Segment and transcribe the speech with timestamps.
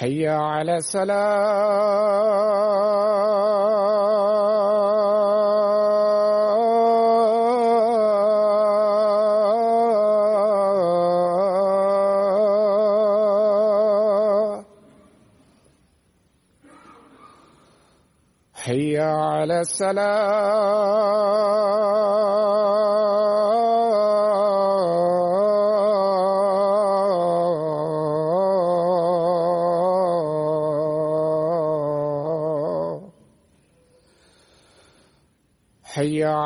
[0.00, 1.20] حي على الصلاة
[18.54, 20.80] حي على الصلاة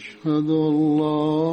[0.00, 1.49] أشهد أن لا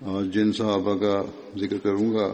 [0.00, 1.22] اور جن صحابہ کا
[1.56, 2.28] ذکر کروں گا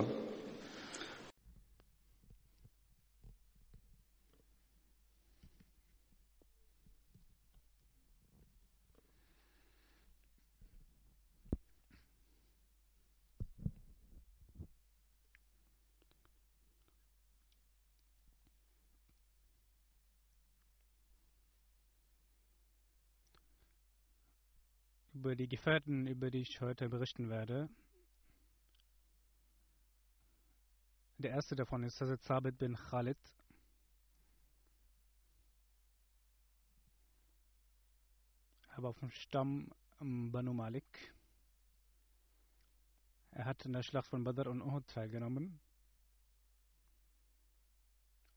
[25.35, 27.69] über die Gefährten, über die ich heute berichten werde.
[31.19, 33.19] Der erste davon ist Hazrat Sabit bin Khalid.
[38.77, 41.13] Er war vom Stamm ähm, Banu Malik.
[43.33, 45.59] Er hat in der Schlacht von Badr und Uhud teilgenommen.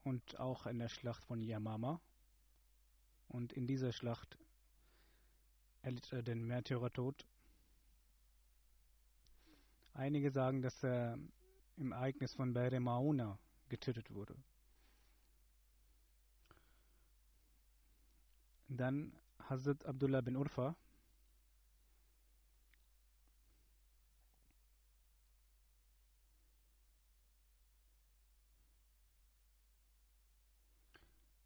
[0.04, 2.02] Und auch in der Schlacht von Yamama.
[3.28, 4.36] Und in dieser Schlacht
[5.82, 7.26] erlitt er den Märtyrertod.
[9.94, 11.18] Einige sagen, dass er
[11.78, 13.40] im Ereignis von Beire Mauna
[13.70, 14.36] getötet wurde.
[18.68, 19.14] Dann
[19.50, 20.76] Hazrat Abdullah bin Urfa.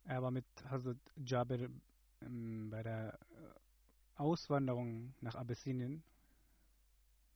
[0.06, 1.69] Er war mit Hazrat Jabir
[2.22, 3.31] ähm, bei der äh,
[4.15, 6.03] Auswanderung nach Abessinien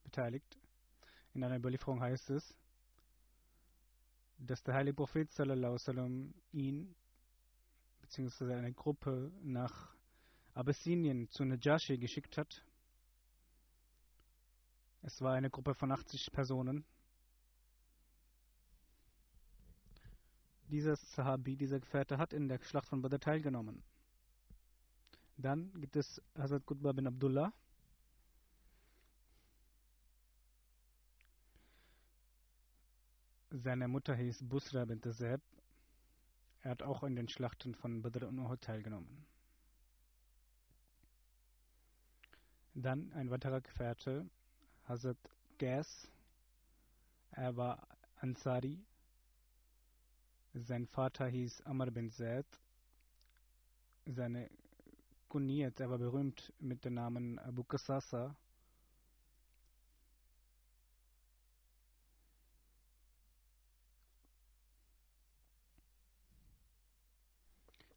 [0.04, 0.57] beteiligt.
[1.33, 2.56] In einer Überlieferung heißt es,
[4.38, 6.95] dass der heilige Prophet sallam, ihn
[8.01, 8.54] bzw.
[8.54, 9.95] eine Gruppe nach
[10.54, 12.63] Abessinien zu Najashi geschickt hat.
[15.01, 16.86] Es war eine Gruppe von 80 Personen.
[20.70, 23.84] Dieser Sahabi, dieser Gefährte, hat in der Schlacht von Badr teilgenommen.
[25.38, 27.51] Dann gibt es Hazrat Qutba bin Abdullah.
[33.51, 35.42] Seine Mutter hieß Busra bint Zeb.
[36.62, 39.25] Er hat auch in den Schlachten von Badr und Uhud teilgenommen.
[42.74, 44.30] Dann ein weiterer Gefährte,
[44.88, 45.18] Hazrat
[45.58, 46.08] Gas.
[47.32, 47.88] Er war
[48.18, 48.84] Ansari.
[50.54, 52.46] Sein Vater hieß Amr bin Zaid.
[54.06, 54.50] Seine
[55.36, 58.34] kuniert, er war berühmt mit dem Namen Abu Qasasa.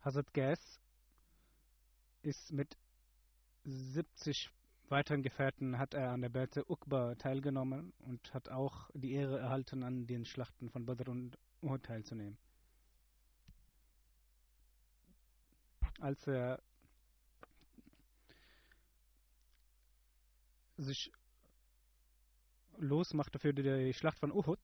[0.00, 0.80] Hazrat Gas
[2.22, 2.76] ist mit
[3.62, 4.50] 70
[4.88, 9.84] weiteren Gefährten hat er an der Berthe Uqba teilgenommen und hat auch die Ehre erhalten,
[9.84, 12.36] an den Schlachten von Badr und Uhud teilzunehmen.
[16.00, 16.60] Als er
[20.78, 21.12] sich
[22.76, 24.58] losmachte für die Schlacht von Uhud,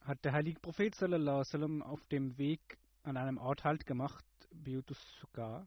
[0.00, 5.66] hat der heilige Prophet sallam, auf dem Weg an einem Ort Halt gemacht, Biutus Sukkah.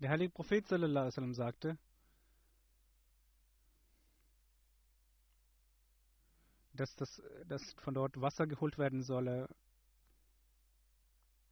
[0.00, 1.78] Der heilige Prophet sallam, sagte,
[6.80, 9.48] dass, das, dass von dort Wasser geholt werden solle.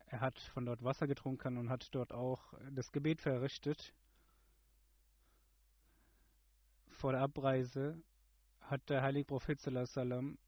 [0.07, 3.93] Er hat von dort Wasser getrunken und hat dort auch das Gebet verrichtet.
[6.89, 8.03] Vor der Abreise
[8.63, 10.39] hat der heilige Prophet sallam,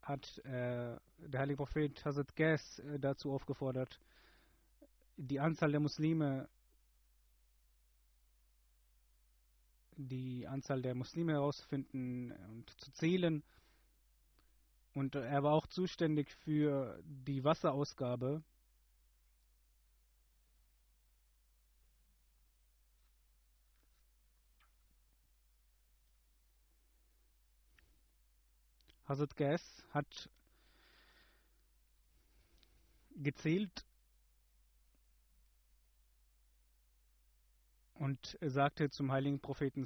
[0.00, 4.00] hat äh, der heilige Prophet Hazrat Gas äh, dazu aufgefordert,
[5.18, 6.48] die Anzahl der Muslime
[9.96, 13.42] die Anzahl der Muslime herauszufinden und zu zählen.
[14.94, 18.42] Und er war auch zuständig für die Wasserausgabe.
[29.06, 30.30] Hazrat Gas hat
[33.16, 33.84] gezählt
[37.94, 39.84] und sagte zum heiligen Propheten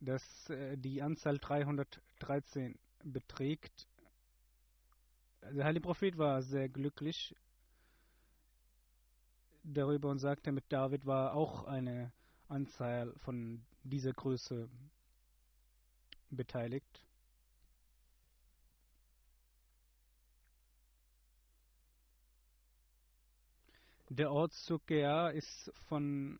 [0.00, 3.86] dass äh, die Anzahl 313 beträgt.
[5.42, 7.34] Der heilige Prophet war sehr glücklich
[9.62, 12.12] darüber und sagte, mit David war auch eine
[12.48, 14.68] Anzahl von dieser Größe
[16.30, 17.06] beteiligt.
[24.08, 26.38] Der Ort Sukkea ist von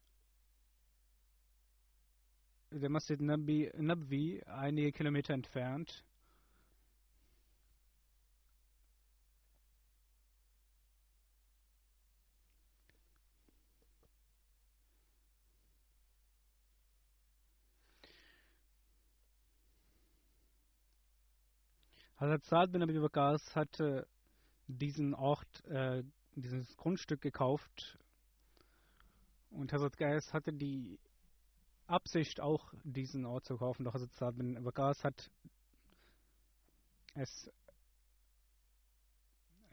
[2.70, 6.05] der Masjid Nabi, Nabwi einige Kilometer entfernt.
[22.18, 24.08] Hazrat Saad bin Abi Waqas hatte
[24.68, 26.02] diesen Ort, äh,
[26.34, 27.98] dieses Grundstück gekauft
[29.50, 30.98] und Hazrat Gais hatte die
[31.86, 35.30] Absicht, auch diesen Ort zu kaufen, doch Hazrat Saad bin Waqas hat
[37.16, 37.50] es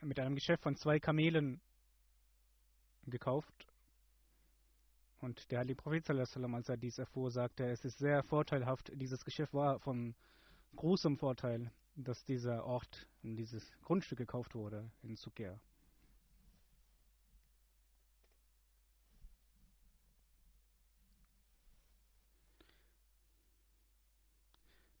[0.02, 1.62] mit einem Geschäft von zwei Kamelen
[3.06, 3.66] gekauft.
[5.20, 8.92] Und der Heilige Prophet, als er dies erfuhr, sagte, es ist sehr vorteilhaft.
[8.94, 10.14] Dieses Geschäft war von
[10.76, 15.58] großem Vorteil dass dieser Ort und dieses Grundstück gekauft wurde in Sukia.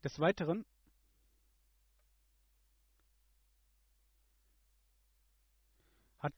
[0.04, 0.66] Des Weiteren
[6.18, 6.34] hat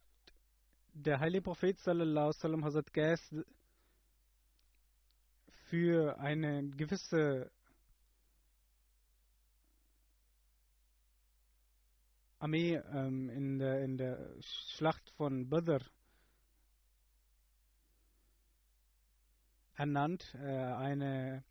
[0.95, 3.35] der heilige Prophet sallallahu alaihi wasallam Hazrat Qais
[5.69, 7.51] für eine gewisse
[12.47, 15.81] Armee ähm, in, der, in der Schlacht von Badr
[19.75, 21.43] ernannt, äh, eine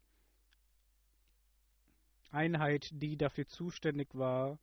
[2.31, 4.57] Einheit, die dafür zuständig war,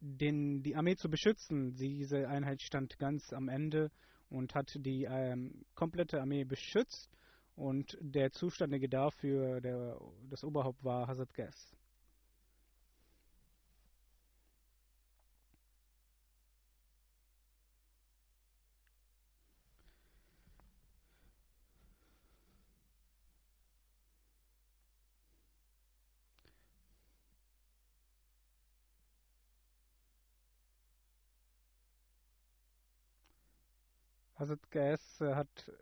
[0.00, 1.76] den, die Armee zu beschützen.
[1.76, 3.90] Diese Einheit stand ganz am Ende
[4.30, 7.10] und hat die ähm, komplette Armee beschützt
[7.54, 11.76] und der Zuständige dafür, der, das Oberhaupt war Hazrat Gas.
[34.38, 35.72] Hazrat Qais hat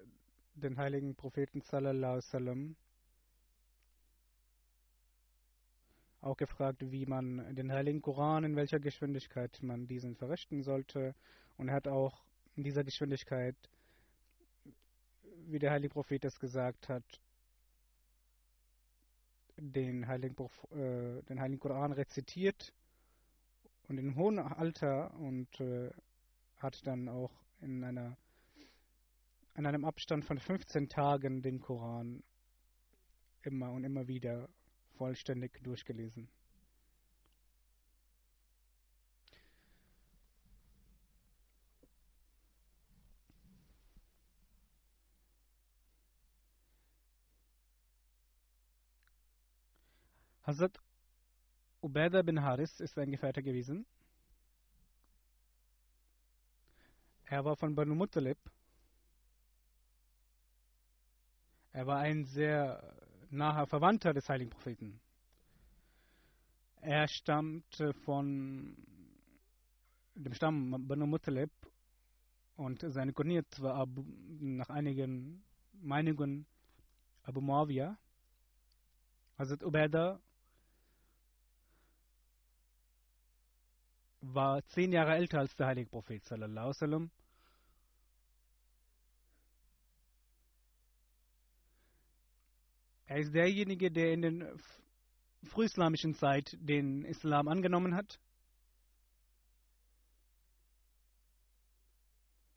[0.55, 2.75] den heiligen Propheten sallallahu sallam
[6.23, 11.15] auch gefragt, wie man den heiligen Koran, in welcher Geschwindigkeit man diesen verrichten sollte.
[11.59, 13.57] Und er hat auch in dieser Geschwindigkeit,
[15.49, 17.05] wie der heilige Prophet es gesagt hat,
[19.59, 20.35] den heiligen,
[20.71, 22.73] äh, den heiligen Koran rezitiert
[23.89, 25.91] und in hohem Alter und äh,
[26.57, 28.17] hat dann auch in einer
[29.57, 32.23] an einem Abstand von 15 Tagen den Koran
[33.41, 34.51] immer und immer wieder
[34.99, 36.29] vollständig durchgelesen.
[50.43, 50.79] Hazrat
[51.81, 53.87] Ubaidah bin Haris ist ein Gefährte gewesen.
[57.25, 58.39] Er war von Banu Muttalib
[61.77, 62.83] Er war ein sehr
[63.29, 64.99] naher Verwandter des heiligen Propheten.
[66.81, 68.75] Er stammte von
[70.15, 71.51] dem Stamm Banu Muttalib
[72.57, 74.03] und seine Kunyat war Abu,
[74.41, 76.47] nach einigen Meinungen
[77.25, 77.99] Abu Muawiyah.
[79.37, 80.19] Hazrat Ubaidah
[84.23, 87.11] war zehn Jahre älter als der heilige Prophet sallallahu alaihi
[93.17, 94.57] Er ist derjenige, der in der
[95.45, 98.21] frühislamischen Zeit den Islam angenommen hat.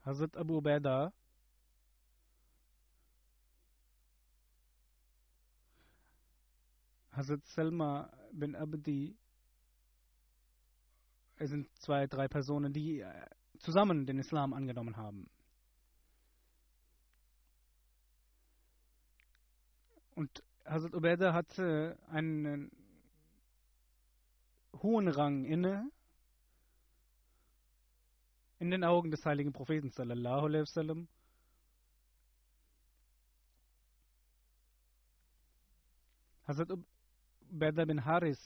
[0.04, 1.14] Hazrat Abu Ubaidah
[7.14, 9.16] Hazrat Salma bin Abdi
[11.38, 13.06] es sind zwei, drei Personen, die
[13.60, 15.30] zusammen den Islam angenommen haben.
[20.16, 22.72] Und Hazrat Ubaidah hatte einen
[24.84, 25.90] hohen Rang inne.
[28.60, 31.08] in den Augen des heiligen Propheten sallallahu alaihi wasallam
[36.46, 36.70] Hazrat
[37.50, 38.40] Ubaida bin Haris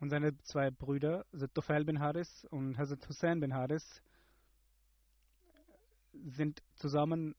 [0.00, 4.02] und seine zwei Brüder, Hazrat bin Haris und Hazrat Hussein bin Haris,
[6.12, 7.36] sind zusammen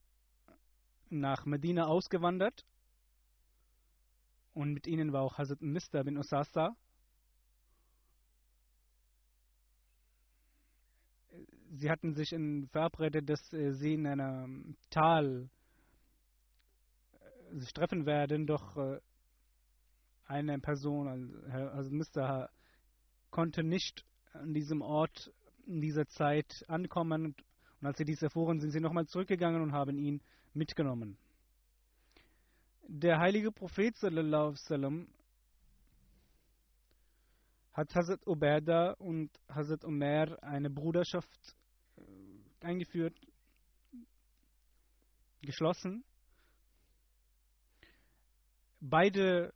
[1.10, 2.65] nach Medina ausgewandert
[4.53, 6.03] und mit ihnen war auch Hazrat Mr.
[6.03, 6.75] bin Usasa.
[11.74, 12.36] Sie hatten sich
[12.72, 15.50] verabredet, dass äh, sie in einem Tal
[17.13, 19.00] äh, sich treffen werden, doch äh,
[20.25, 21.08] eine Person,
[21.51, 22.50] also, Mr.
[23.29, 25.31] konnte nicht an diesem Ort
[25.65, 27.36] in dieser Zeit ankommen.
[27.81, 30.22] Und als sie dies erfuhren, sind sie nochmal zurückgegangen und haben ihn
[30.53, 31.17] mitgenommen.
[32.93, 35.07] Der heilige Prophet sallam,
[37.72, 41.55] hat Hazrat Ubaidah und Hazrat Umar eine Bruderschaft
[41.96, 42.01] äh,
[42.59, 43.18] eingeführt,
[45.42, 46.03] geschlossen.
[48.81, 49.53] Beide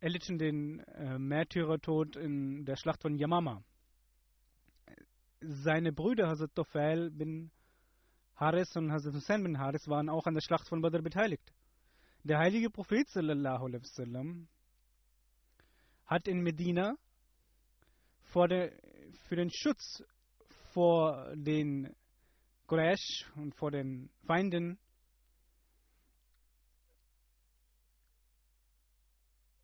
[0.00, 3.62] erlitten den äh, Märtyrertod in der Schlacht von Yamama.
[5.42, 7.50] Seine Brüder Hazrat Tofail bin
[8.36, 11.52] Haris und Hazrat Hussein bin Haris waren auch an der Schlacht von Badr beteiligt.
[12.22, 14.48] Der heilige Prophet sallallahu alaihi wasallam
[16.04, 16.94] hat in Medina
[18.34, 18.72] der,
[19.26, 20.04] für den Schutz
[20.72, 21.96] vor den
[22.66, 24.78] Quraysh und vor den Feinden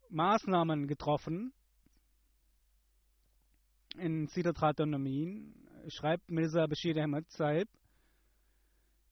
[0.08, 1.52] Maßnahmen getroffen.
[3.98, 5.54] In Sidat Amin
[5.88, 7.68] schreibt Mirza Bashir Ahmad Saib,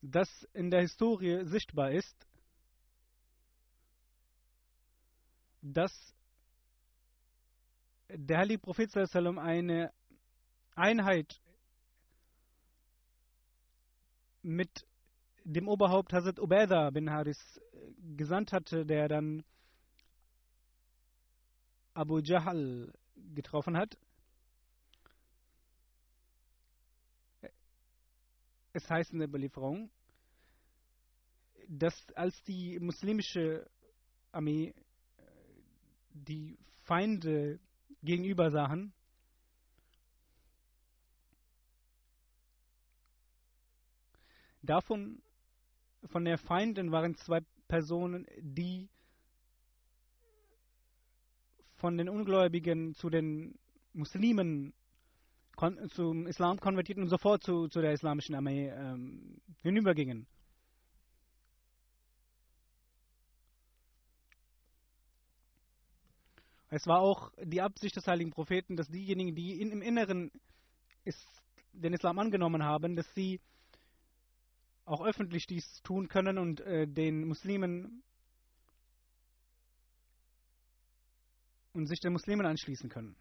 [0.01, 2.27] dass in der Historie sichtbar ist,
[5.73, 5.91] dass
[8.07, 9.91] der heilige Prophet eine
[10.75, 11.41] Einheit
[14.43, 14.85] mit
[15.43, 17.39] dem Oberhaupt Hazrat Ubaidah bin Haris
[18.15, 19.43] gesandt hatte, der dann
[21.95, 22.93] Abu Jahl
[23.33, 23.97] getroffen hat.
[28.73, 29.89] Es heißt in der Überlieferung,
[31.67, 33.67] dass als die muslimische
[34.31, 34.75] Armee
[36.15, 37.59] die Feinde
[38.03, 38.93] gegenüber sahen,
[44.61, 45.21] davon
[46.05, 48.89] von der Feinden waren zwei Personen, die
[51.75, 53.57] von den Ungläubigen zu den
[53.93, 54.73] Muslimen
[55.89, 60.27] zum Islam konvertierten und sofort zu, zu der islamischen Armee ähm, hinübergingen.
[66.75, 70.29] Es war auch die Absicht des heiligen Propheten, dass diejenigen, die in, im Inneren
[71.05, 71.25] ist,
[71.71, 73.39] den Islam angenommen haben, dass sie
[74.83, 78.03] auch öffentlich dies tun können und äh, den Muslimen
[81.71, 83.15] und sich den Muslimen anschließen können.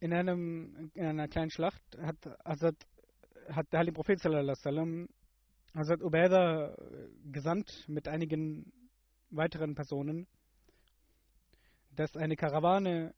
[0.00, 2.86] In, einem, in einer kleinen Schlacht hat Hazrat
[3.50, 5.08] hat der heilige Prophet sallam,
[5.74, 6.74] Hazrat Ubaidah
[7.30, 8.72] gesandt mit einigen
[9.30, 10.26] weiteren Personen,
[11.94, 13.14] dass eine Karawane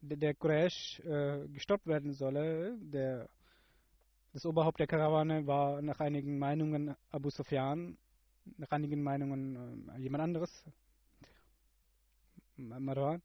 [0.00, 2.76] der Quraysh äh, gestoppt werden solle.
[2.80, 3.28] Der,
[4.32, 7.96] das Oberhaupt der Karawane war nach einigen Meinungen Abu Sufyan,
[8.56, 10.64] nach einigen Meinungen äh, jemand anderes,
[12.56, 13.22] Marwan.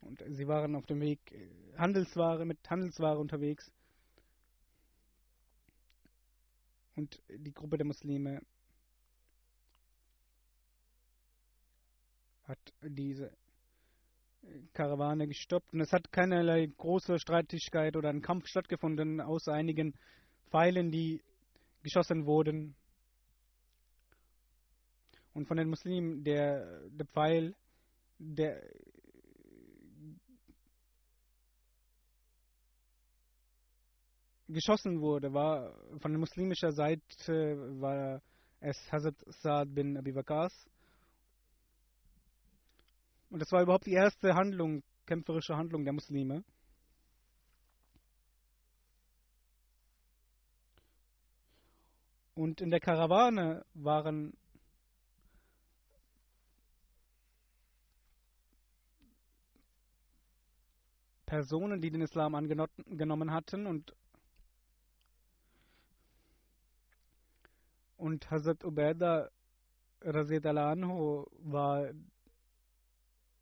[0.00, 3.70] Und sie waren auf dem Weg äh, Handelsware mit Handelsware unterwegs.
[6.94, 8.40] Und die Gruppe der Muslime
[12.44, 13.26] hat diese
[14.42, 19.94] äh, Karawane gestoppt und es hat keinerlei große Streitigkeit oder ein Kampf stattgefunden, außer einigen
[20.50, 21.22] Pfeilen, die
[21.82, 22.74] geschossen wurden.
[25.34, 27.54] Und von den Muslimen, der, der Pfeil,
[28.18, 28.62] der
[34.48, 38.22] geschossen wurde, war von der muslimischen Seite war
[38.60, 40.52] es Hazrat Saad bin Abi Waqas.
[43.30, 46.44] Und das war überhaupt die erste Handlung, kämpferische Handlung der Muslime.
[52.34, 54.36] Und in der Karawane waren
[61.24, 63.94] Personen, die den Islam angenommen hatten und
[67.96, 69.30] Und Hazrat Ubaidah
[70.00, 71.90] anhu war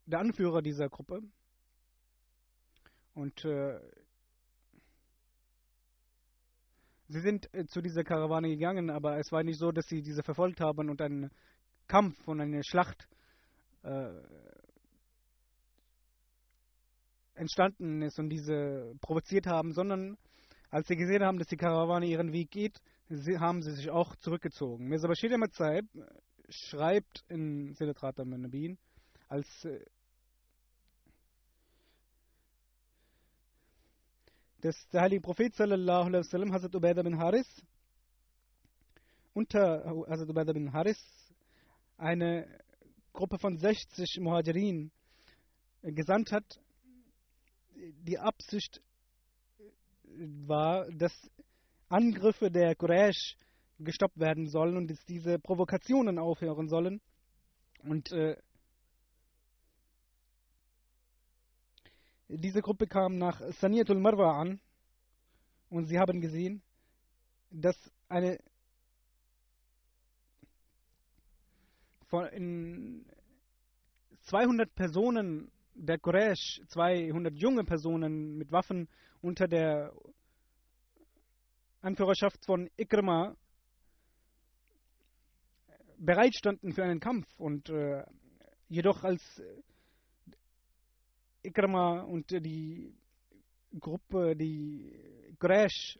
[0.07, 1.23] der Anführer dieser Gruppe.
[3.15, 3.81] Und äh,
[7.09, 10.23] sie sind äh, zu dieser Karawane gegangen, aber es war nicht so, dass sie diese
[10.23, 11.31] verfolgt haben und einen
[11.87, 13.09] Kampf und eine Schlacht
[13.83, 14.11] äh,
[17.35, 20.17] entstanden ist und diese provoziert haben, sondern
[20.71, 24.17] als sie gesehen haben, dass die Karawane ihren Weg geht, sie, haben sie sich auch
[24.17, 24.89] zurückgezogen.
[24.89, 25.87] Mirza Bashir Ahmad Saib
[26.49, 28.79] schreibt in Silat Nabin
[29.29, 29.85] als äh,
[34.61, 37.47] dass der heilige Prophet sallallahu alaihi wasallam Hazrat Ubaidah bin Haris
[39.35, 40.99] unter Hazrat Ubaidah bin Haris
[41.99, 42.47] eine
[43.13, 44.91] Gruppe von 60 Muhajirin
[45.83, 46.61] gesandt hat.
[47.75, 48.81] Die Absicht
[50.47, 51.13] war, dass
[51.95, 53.37] Angriffe der Quraysh
[53.79, 57.01] gestoppt werden sollen und dass diese Provokationen aufhören sollen.
[57.85, 58.37] Und äh,
[62.29, 64.61] diese Gruppe kam nach Saniyatul Marwa an
[65.71, 66.63] und sie haben gesehen,
[67.51, 67.77] dass
[68.09, 68.39] eine
[72.07, 73.05] von
[74.23, 78.89] 200 Personen der Quraysh, 200 junge Personen mit Waffen
[79.21, 79.93] unter der
[81.85, 83.37] Anführerschaft von Ikrima
[85.99, 88.03] bereitstanden für einen Kampf und äh,
[88.69, 89.43] jedoch als
[91.43, 92.95] Ikrama und die
[93.79, 95.99] Gruppe, die Quraysh,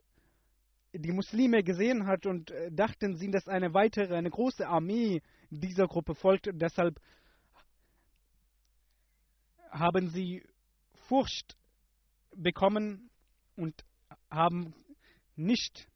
[0.91, 5.21] die Muslime gesehen hat und äh, dachten sie, dass eine weitere, eine große Armee
[5.51, 6.49] dieser Gruppe folgt.
[6.51, 6.99] Deshalb
[9.69, 10.43] haben sie
[11.07, 11.55] Furcht
[12.35, 13.11] bekommen
[13.55, 13.85] und
[14.31, 14.73] haben
[15.35, 15.87] nicht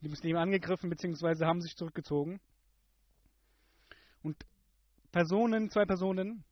[0.00, 1.44] die Muslime angegriffen bzw.
[1.44, 2.40] haben sich zurückgezogen.
[4.22, 4.36] Und
[5.10, 6.44] Personen, zwei Personen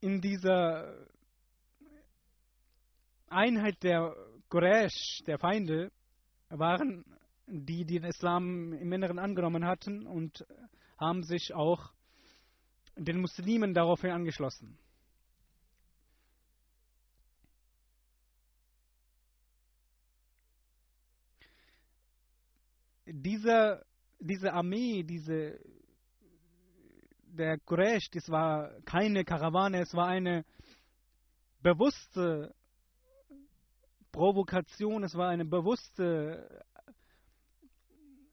[0.00, 1.06] in dieser
[3.28, 4.14] Einheit der
[4.48, 5.92] Quraysh, der Feinde,
[6.48, 7.04] waren
[7.46, 10.44] die, die den Islam im Inneren angenommen hatten und
[10.98, 11.92] haben sich auch
[12.96, 14.78] den Muslimen daraufhin angeschlossen.
[23.12, 23.84] Diese,
[24.20, 25.58] diese Armee, diese,
[27.26, 30.44] der Quraysh, das war keine Karawane, es war eine
[31.60, 32.54] bewusste
[34.12, 36.64] Provokation, es war eine bewusste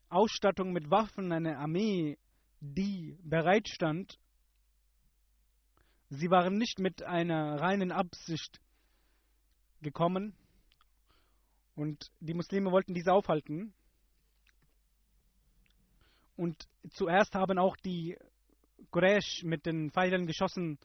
[0.09, 2.17] Ausstattung mit Waffen, eine Armee,
[2.59, 4.19] die bereitstand.
[6.09, 8.61] Sie waren nicht mit einer reinen Absicht
[9.81, 10.35] gekommen
[11.75, 13.73] und die Muslime wollten diese aufhalten.
[16.37, 18.15] Und zuerst haben auch die
[18.91, 20.77] Quraysh mit den Pfeilen geschossen.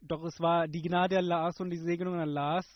[0.00, 2.66] Doch es war die Gnade Allahs und die Segnung Allahs,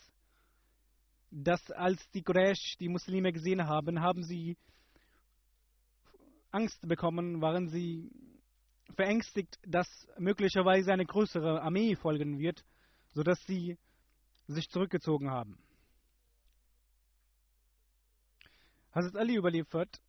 [1.30, 4.56] dass als die Quraysh die Muslime gesehen haben, haben sie
[6.50, 8.10] Angst bekommen, waren sie
[8.96, 9.86] verängstigt, dass
[10.18, 12.64] möglicherweise eine größere Armee folgen wird,
[13.10, 13.78] sodass sie
[14.46, 15.58] sich zurückgezogen haben.
[18.94, 20.00] Hazrat Ali überliefert,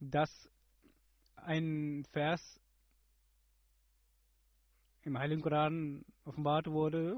[0.00, 0.30] dass
[1.36, 2.60] ein Vers
[5.02, 7.16] im Heiligen Koran offenbart wurde,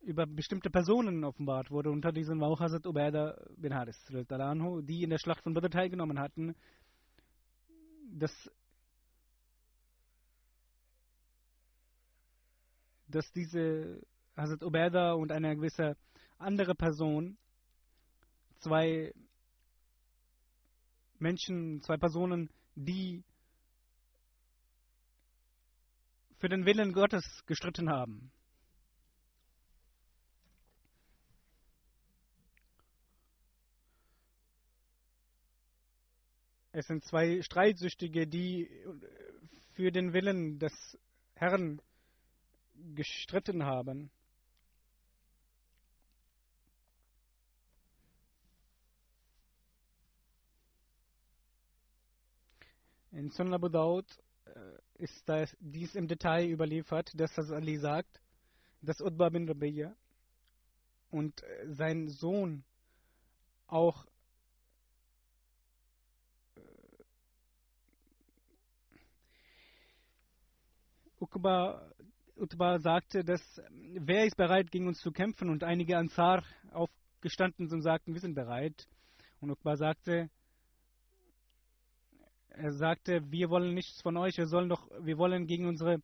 [0.00, 1.90] über bestimmte Personen offenbart wurde.
[1.90, 6.18] Unter diesen war auch Hazrat Ubaidah bin Haris, die in der Schlacht von Badr teilgenommen
[6.18, 6.54] hatten.
[8.12, 8.32] Dass,
[13.08, 14.02] dass diese
[14.36, 15.96] Hazrat Ubaidah und eine gewisse
[16.38, 17.36] andere Person
[18.60, 19.12] zwei
[21.20, 23.22] Menschen, zwei Personen, die
[26.38, 28.32] für den Willen Gottes gestritten haben.
[36.72, 38.70] Es sind zwei Streitsüchtige, die
[39.72, 40.72] für den Willen des
[41.34, 41.82] Herrn
[42.94, 44.10] gestritten haben.
[53.12, 54.06] In Sunan Abu Daud
[54.44, 58.20] äh, ist das, dies im Detail überliefert, dass das Ali sagt,
[58.82, 59.94] dass Utbah bin Rabiya
[61.10, 62.62] und äh, sein Sohn
[63.66, 64.06] auch
[66.54, 66.60] äh,
[71.18, 71.92] Uqba,
[72.36, 75.50] Utba sagte, dass wer ist bereit, gegen uns zu kämpfen?
[75.50, 78.86] Und einige Ansar aufgestanden sind und sagten, wir sind bereit.
[79.40, 80.30] Und Uqba sagte,
[82.50, 86.00] er sagte, wir wollen nichts von euch, wir sollen doch, wir wollen gegen unsere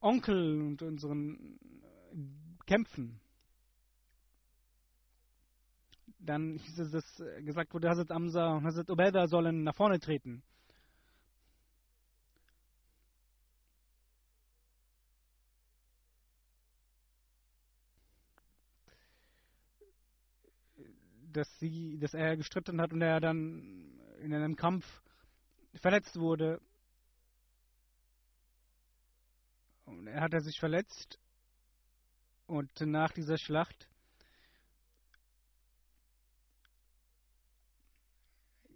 [0.00, 1.58] Onkel und unseren
[2.66, 3.20] kämpfen.
[6.18, 10.42] Dann hieß es, dass gesagt wurde, Hazrat Amsa und Hazrat Ubeda sollen nach vorne treten.
[21.32, 25.02] Dass sie, dass er gestritten hat und er dann in einem Kampf
[25.74, 26.60] verletzt wurde.
[29.84, 31.18] Und er hat er sich verletzt
[32.46, 33.88] und nach dieser Schlacht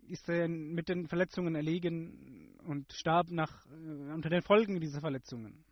[0.09, 5.65] ist er mit den Verletzungen erlegen und starb nach, äh, unter den Folgen dieser Verletzungen.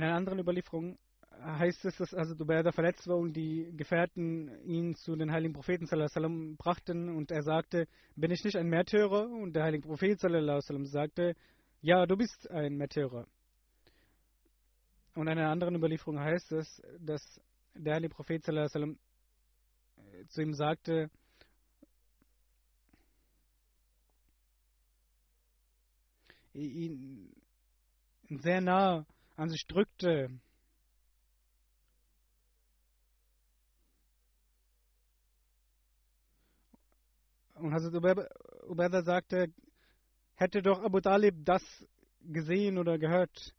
[0.00, 0.98] In einer anderen Überlieferung
[1.42, 5.84] heißt es, dass also Dubayda verletzt war und die Gefährten ihn zu den heiligen Propheten
[5.84, 7.86] sallam, brachten und er sagte,
[8.16, 9.28] bin ich nicht ein Märtyrer?
[9.28, 11.34] Und der heilige Prophet sallam, sagte,
[11.82, 13.26] ja, du bist ein Märtyrer.
[15.16, 17.38] Und in einer anderen Überlieferung heißt es, dass
[17.74, 18.98] der heilige Prophet sallam,
[20.28, 21.10] zu ihm sagte,
[26.54, 27.34] ihn
[28.30, 29.04] sehr nah
[29.36, 30.28] an sich drückte.
[37.54, 39.52] Und Hazrat Ubaidah sagte,
[40.34, 41.62] hätte doch Abu Talib das
[42.22, 43.54] gesehen oder gehört,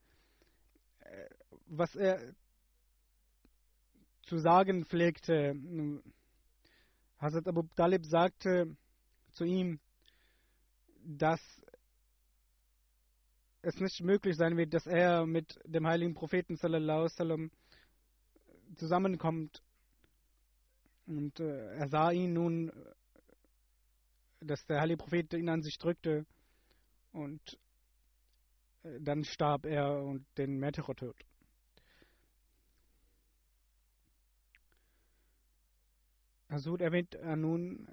[1.02, 1.30] äh,
[1.68, 2.34] was er
[4.24, 5.56] zu sagen pflegte.
[7.20, 8.76] Hazrat Abu Talib sagte
[9.34, 9.80] zu ihm,
[11.04, 11.42] dass
[13.62, 17.08] es nicht möglich sein wird, dass er mit dem heiligen Propheten sallallahu
[18.76, 19.62] zusammenkommt.
[21.06, 22.72] Und äh, er sah ihn nun,
[24.40, 26.26] dass der heilige Prophet ihn an sich drückte
[27.12, 27.60] und
[28.84, 31.16] äh, dann starb er und den Märtyrertod.
[36.50, 37.88] Hasud erwähnt nun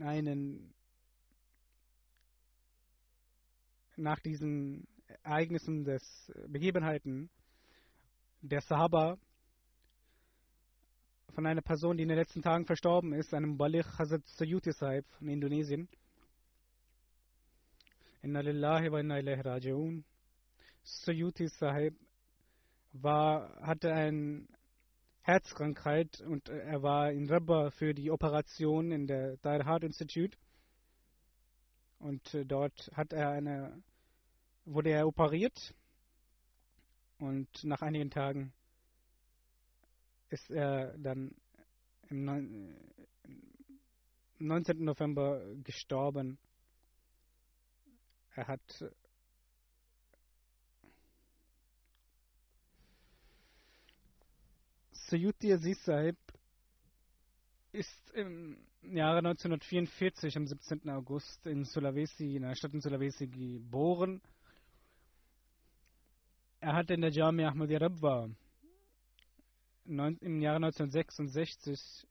[0.00, 0.72] einen
[3.96, 4.86] nach diesen
[5.22, 7.30] Ereignissen des Begebenheiten
[8.40, 9.18] der Sahaba
[11.34, 15.06] von einer Person, die in den letzten Tagen verstorben ist, einem Balich Hazrat Sayyuti Sahib
[15.12, 15.88] von Indonesien.
[18.22, 20.04] Inna lillahi wa inna ilaihi raji'un.
[20.82, 21.96] Sayyuti Sahib
[22.92, 24.46] war, hatte eine
[25.22, 30.36] Herzkrankheit und er war in Rabba für die Operation in der Dire Heart Institute.
[31.98, 33.82] Und äh, dort hat er eine,
[34.64, 35.74] wurde er operiert
[37.18, 38.52] und nach einigen Tagen
[40.30, 41.34] ist er dann
[42.08, 42.74] im
[44.38, 44.84] 19.
[44.84, 46.38] November gestorben.
[48.34, 48.84] Er hat
[54.92, 55.86] Sayuti Aziz
[57.72, 60.88] ist im Jahre 1944, am 17.
[60.90, 64.20] August, in Sulawesi, in einer Stadt in Sulawesi geboren.
[66.62, 68.30] Er hat in der Jamia Ahmadiyya Rabwa
[69.84, 72.06] im Jahre 1966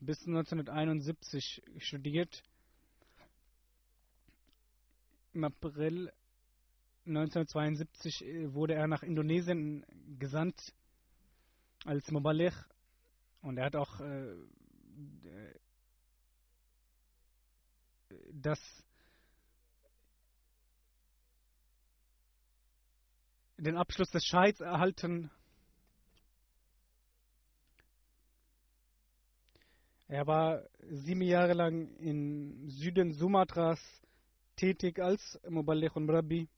[0.00, 2.42] bis 1971 studiert.
[5.34, 6.10] Im April
[7.04, 9.84] 1972 äh, wurde er nach Indonesien
[10.18, 10.72] gesandt
[11.84, 12.54] als Mobalech
[13.42, 14.34] und er hat auch äh,
[18.32, 18.58] das
[23.60, 25.30] den Abschluss des Scheids erhalten.
[30.08, 33.78] Er war sieben Jahre lang im Süden Sumatras
[34.56, 36.48] tätig als Muballigh und Rabbi.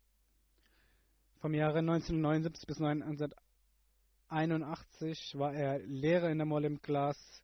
[1.40, 7.42] Vom Jahre 1979 bis 1981 war er Lehrer in der Molim Class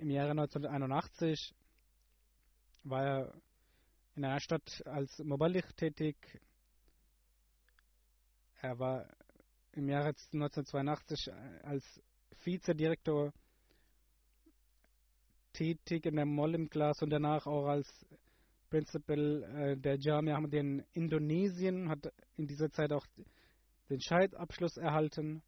[0.00, 1.54] im Jahre 1981
[2.84, 3.34] war er
[4.14, 6.16] in einer Stadt als Mobalich tätig.
[8.66, 9.06] Er war
[9.74, 11.84] im Jahre 1982 äh, als
[12.42, 13.32] Vizedirektor
[15.52, 17.88] tätig in der Mollim Class und danach auch als
[18.68, 23.06] Principal äh, der Jamia Ahmadiyya in Indonesien, hat in dieser Zeit auch
[23.88, 25.44] den Scheidabschluss erhalten.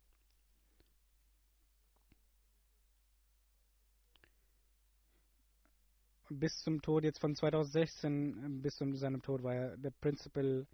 [6.30, 10.68] Bis zum Tod, jetzt von 2016 äh, bis zu seinem Tod, war er der Principal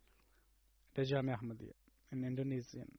[0.94, 2.98] der Jamia Ahmadiyya in Indonesien.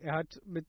[0.00, 0.66] Er hat mit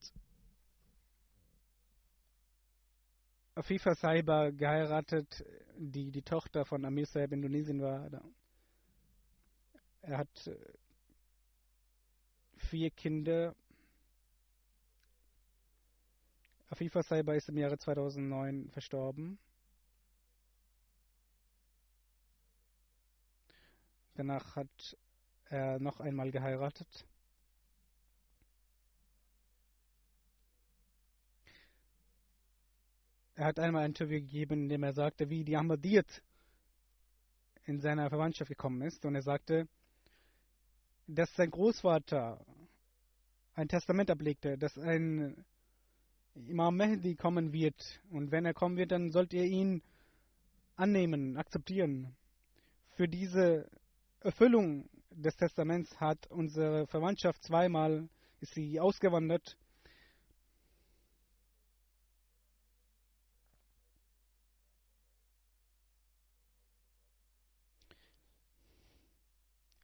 [3.56, 5.46] Afifa Saiba geheiratet,
[5.78, 8.10] die die Tochter von Amir Saib Indonesien war.
[10.02, 10.56] Er hat äh,
[12.58, 13.56] vier Kinder.
[16.70, 19.40] Afifa Saiba ist im Jahre 2009 verstorben.
[24.16, 24.98] Danach hat
[25.50, 27.06] er noch einmal geheiratet.
[33.36, 36.22] Er hat einmal ein Interview gegeben, in dem er sagte, wie die Ahmadiyyat
[37.66, 39.06] in seiner Verwandtschaft gekommen ist.
[39.06, 39.68] Und er sagte,
[41.08, 42.40] dass sein Großvater
[43.56, 45.46] ein Testament ablegte, dass ein
[46.36, 48.02] Imam Mehdi kommen wird.
[48.10, 49.82] Und wenn er kommen wird, dann sollt ihr ihn
[50.76, 52.16] annehmen, akzeptieren.
[52.96, 53.70] Für diese
[54.22, 58.10] Erfüllung des Testaments hat unsere Verwandtschaft zweimal
[58.42, 59.58] ist sie ausgewandert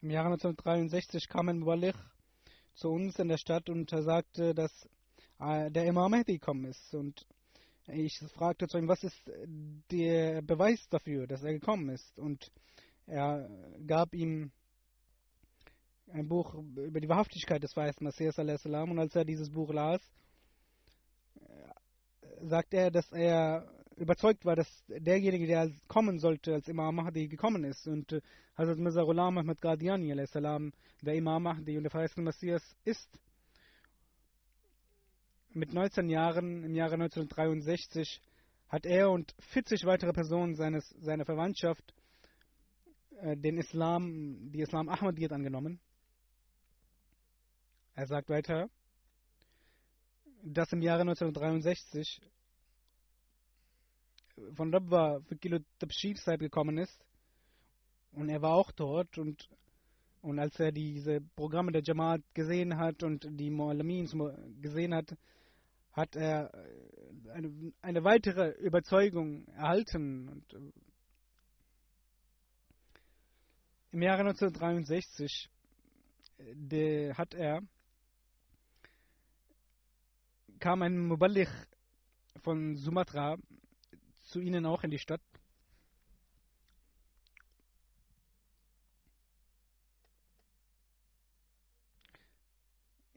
[0.02, 1.94] Im Jahre 1963 kam ein Mubalig
[2.74, 4.88] zu uns in der Stadt und er sagte, dass
[5.38, 6.92] äh, der Imam Mahdi gekommen ist.
[6.92, 7.24] Und
[7.86, 9.30] ich fragte zu ihm, was ist
[9.92, 12.18] der Beweis dafür, dass er gekommen ist?
[12.18, 12.50] Und
[13.06, 13.48] er
[13.86, 14.50] gab ihm
[16.12, 20.00] ein Buch über die Wahrhaftigkeit des Weißen Messias und als er dieses Buch las,
[21.36, 27.28] äh, sagt er, dass er überzeugt war, dass derjenige, der kommen sollte, als Imam Mahdi
[27.28, 27.86] gekommen ist.
[27.86, 28.20] Und äh,
[28.56, 33.08] Hazrat Mirza Ghulam Ahmad Qadiani, der Imam Mahdi und der verheißene Messias ist.
[35.50, 38.20] Mit 19 Jahren, im Jahre 1963,
[38.68, 41.94] hat er und 40 weitere Personen seines, seiner Verwandtschaft
[43.20, 45.78] äh, den Islam, die Islam Ahmadiyyat angenommen.
[47.94, 48.70] Er sagt weiter,
[50.42, 52.20] dass im Jahre 1963
[54.54, 57.04] von Rabba für Kilo Tabshir Sahib gekommen ist.
[58.12, 59.48] Und er war auch dort und,
[60.22, 64.14] und als er diese Programme der Jamaat gesehen hat und die Mu'alamins
[64.60, 65.14] gesehen hat,
[65.92, 70.28] hat er äh, eine, eine weitere Überzeugung erhalten.
[70.28, 70.72] Und äh,
[73.92, 75.50] Im Jahre 1963
[76.38, 77.60] äh, de, hat er
[80.62, 81.50] kam ein Muballigh
[82.44, 83.36] von Sumatra
[84.20, 85.20] zu Ihnen auch in die Stadt?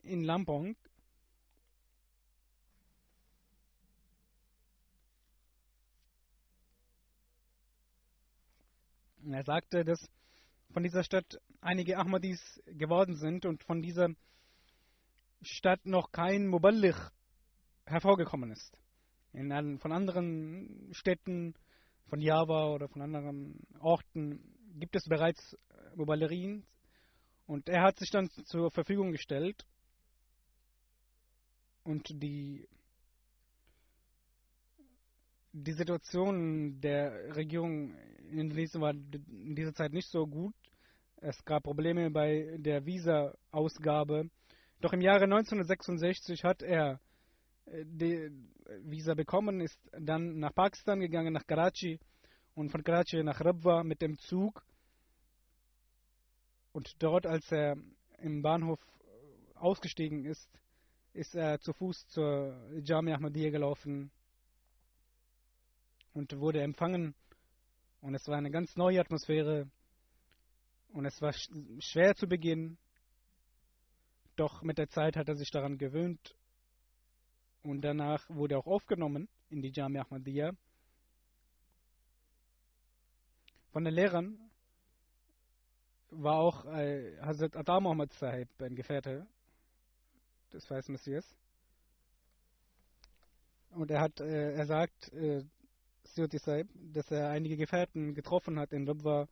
[0.02, 0.74] In Lampong.
[9.24, 10.10] Er sagte, dass
[10.72, 14.08] von dieser Stadt einige Ahmadis geworden sind und von dieser
[15.42, 17.12] Stadt noch kein Muballigh
[17.86, 18.76] hervorgekommen ist
[19.36, 21.54] in, von anderen Städten,
[22.08, 24.40] von Java oder von anderen Orten
[24.78, 25.56] gibt es bereits
[25.94, 26.64] Mobilerien
[27.46, 29.66] und er hat sich dann zur Verfügung gestellt
[31.84, 32.66] und die
[35.52, 37.94] die Situation der Regierung
[38.30, 40.54] in Indonesien war in dieser Zeit nicht so gut.
[41.16, 44.28] Es gab Probleme bei der Visa-Ausgabe.
[44.82, 47.00] Doch im Jahre 1966 hat er
[47.66, 51.98] Visa bekommen, ist dann nach Pakistan gegangen, nach Karachi
[52.54, 54.64] und von Karachi nach Rabwa mit dem Zug.
[56.72, 57.76] Und dort, als er
[58.18, 58.80] im Bahnhof
[59.54, 60.48] ausgestiegen ist,
[61.12, 64.10] ist er zu Fuß zur Jamia Ahmadiyya gelaufen
[66.12, 67.14] und wurde empfangen.
[68.00, 69.68] Und es war eine ganz neue Atmosphäre.
[70.92, 71.32] Und es war
[71.80, 72.78] schwer zu beginnen.
[74.36, 76.36] Doch mit der Zeit hat er sich daran gewöhnt
[77.66, 80.52] und danach wurde auch aufgenommen in die Jamia Ahmadiyya.
[83.72, 84.38] Von den Lehrern
[86.10, 89.26] war auch äh, Hazrat Atta Muhammad Sahib ein Gefährte
[90.52, 91.26] des Weißen Messias.
[93.70, 95.44] Und er hat, äh, er sagt, äh,
[96.04, 99.28] Sahib, dass er einige Gefährten getroffen hat in Rubwa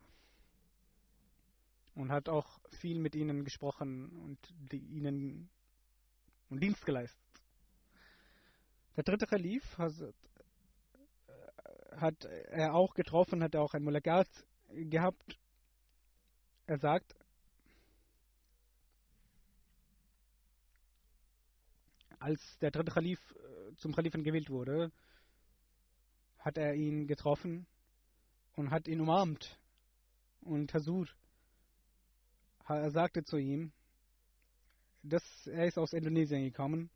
[1.95, 4.39] und hat auch viel mit ihnen gesprochen und
[4.73, 5.49] die, ihnen
[6.51, 7.24] Dienst geleistet.
[8.97, 9.93] Der dritte Kalif hat,
[11.97, 14.29] hat er auch getroffen, hat er auch ein Mulagat
[14.69, 15.39] gehabt.
[16.67, 17.15] Er sagt,
[22.21, 24.93] als der dritte Kalif äh, zum Kalifen gewählt wurde,
[26.39, 27.67] hat er ihn getroffen
[28.57, 29.59] und hat ihn umarmt.
[30.41, 31.09] Und Hasur
[32.67, 33.73] sagte zu ihm,
[35.03, 36.91] dass er ist aus Indonesien gekommen.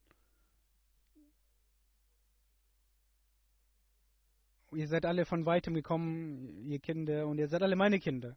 [4.74, 8.36] Ihr seid alle von weitem gekommen, ihr Kinder, und ihr seid alle meine Kinder.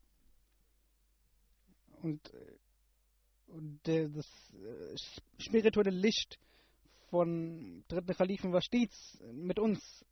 [2.01, 2.31] Und,
[3.47, 4.95] und der, das äh,
[5.37, 6.39] spirituelle Licht
[7.09, 10.05] von dritten Kalifen war stets mit uns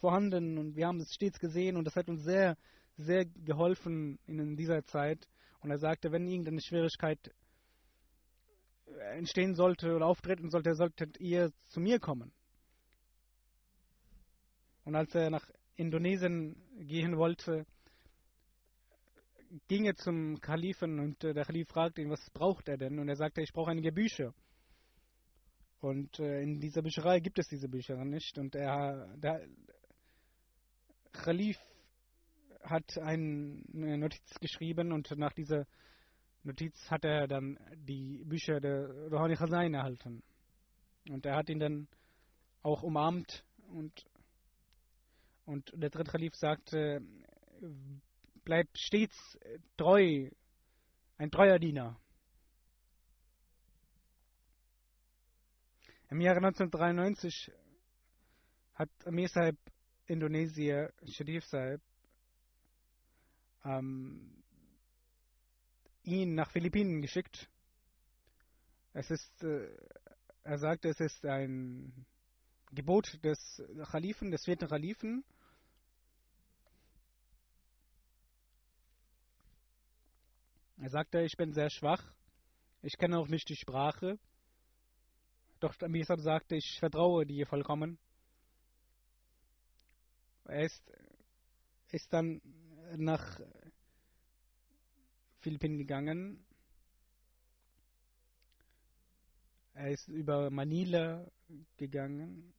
[0.00, 2.56] vorhanden und wir haben es stets gesehen und das hat uns sehr,
[2.96, 5.28] sehr geholfen in dieser Zeit.
[5.60, 7.18] Und er sagte, wenn irgendeine Schwierigkeit
[9.14, 12.32] entstehen sollte oder auftreten sollte, solltet ihr zu mir kommen.
[14.84, 17.66] Und als er nach Indonesien gehen wollte,
[19.68, 22.98] ging er zum Kalifen und der Kalif fragte ihn, was braucht er denn?
[22.98, 24.34] Und er sagte, ich brauche einige Bücher.
[25.80, 28.38] Und äh, in dieser Bücherei gibt es diese Bücher nicht.
[28.38, 29.46] Und er, der
[31.12, 31.58] Khalif
[32.62, 35.66] hat eine Notiz geschrieben und nach dieser
[36.44, 40.22] Notiz hat er dann die Bücher der Rohani Khazain erhalten.
[41.08, 41.88] Und er hat ihn dann
[42.62, 44.04] auch umarmt und,
[45.44, 47.00] und der dritte Khalif sagte,
[48.44, 49.38] bleib stets
[49.76, 50.30] treu,
[51.18, 51.98] ein treuer Diener.
[56.10, 57.50] Im Jahre 1993
[58.74, 59.56] hat Amir Sahib
[60.06, 61.80] Indonesien, Sharif Sahib,
[63.64, 64.42] ähm,
[66.02, 67.48] ihn nach Philippinen geschickt.
[68.92, 69.74] Es ist, äh,
[70.42, 72.04] er sagte, es ist ein
[72.72, 75.22] Gebot des Khalifen, des vierten Khalifen.
[80.78, 82.02] Er sagte, ich bin sehr schwach.
[82.80, 84.18] Ich kenne auch nicht die Sprache.
[85.60, 87.98] Doch Amisab sagte, ich vertraue dir vollkommen.
[90.44, 90.82] Er ist,
[91.90, 92.40] ist dann
[92.96, 93.38] nach
[95.40, 96.44] Philippinen gegangen.
[99.74, 101.30] Er ist über Manila
[101.76, 102.52] gegangen.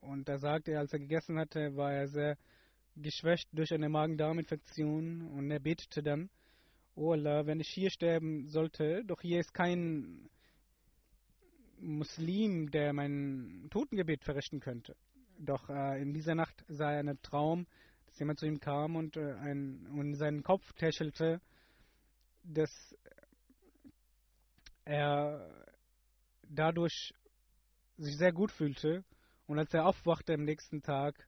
[0.00, 2.36] Und da sagte er, als er gegessen hatte, war er sehr
[2.96, 5.22] geschwächt durch eine Magen-Darm-Infektion.
[5.22, 6.30] Und er betete dann,
[6.94, 10.28] Oh Allah, wenn ich hier sterben sollte, doch hier ist kein
[11.78, 14.96] Muslim, der mein Totengebet verrichten könnte.
[15.38, 17.66] Doch äh, in dieser Nacht sah er einen Traum,
[18.06, 21.40] dass jemand zu ihm kam und, äh, ein, und seinen Kopf täschelte,
[22.42, 22.94] dass
[24.84, 25.48] er
[26.42, 27.14] dadurch
[27.96, 29.04] sich sehr gut fühlte.
[29.50, 31.26] Und als er aufwachte am nächsten Tag,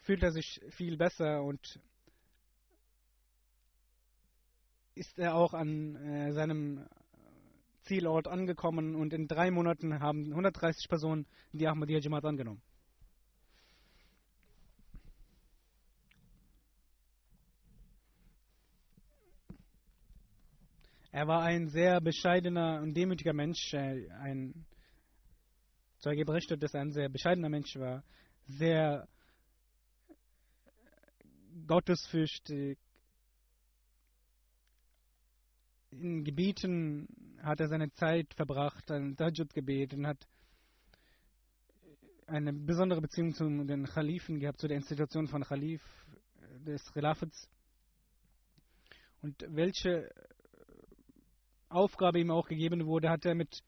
[0.00, 1.78] fühlte er sich viel besser und
[4.96, 6.84] ist er auch an äh, seinem
[7.82, 12.60] Zielort angekommen und in drei Monaten haben 130 Personen die Ahmadiyya Jamaat angenommen.
[21.12, 23.72] Er war ein sehr bescheidener und demütiger Mensch.
[23.74, 24.66] Äh, ein
[26.02, 28.02] Zeuge berichtet, dass er ein sehr bescheidener Mensch war,
[28.46, 29.06] sehr
[31.66, 32.76] gottesfürchtig.
[35.90, 37.06] In Gebieten
[37.40, 40.26] hat er seine Zeit verbracht, ein Tajud-Gebet und hat
[42.26, 45.82] eine besondere Beziehung zu den Khalifen gehabt, zu der Institution von Khalif,
[46.66, 47.48] des Khilafats.
[49.20, 50.10] Und welche
[51.68, 53.62] Aufgabe ihm auch gegeben wurde, hat er mit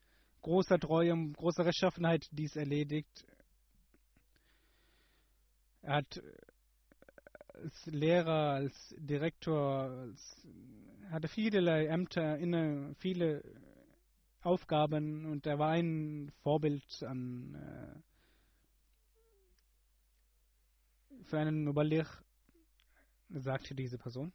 [0.44, 3.24] großer Treue und großer Rechtschaffenheit dies erledigt.
[5.80, 6.22] Er hat
[7.54, 10.46] als Lehrer, als Direktor, als,
[11.10, 13.42] hatte vielerlei Ämter inne, viele
[14.42, 17.94] Aufgaben und er war ein Vorbild an äh,
[21.24, 22.10] für einen Mubaligh,
[23.30, 24.30] sagte diese Person.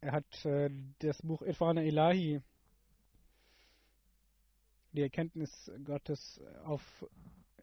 [0.00, 0.70] Er hat äh,
[1.00, 2.40] das Buch Irfana Ilahi,
[4.92, 6.82] die Erkenntnis Gottes, auf